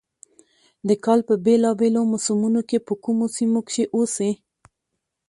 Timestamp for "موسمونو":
2.11-2.61